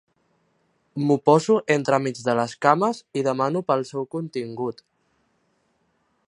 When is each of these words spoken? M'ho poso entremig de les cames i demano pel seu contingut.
M'ho 1.09 1.17
poso 1.29 1.57
entremig 1.75 2.21
de 2.29 2.35
les 2.39 2.55
cames 2.67 3.03
i 3.21 3.23
demano 3.31 3.63
pel 3.69 3.85
seu 3.91 4.09
contingut. 4.17 4.83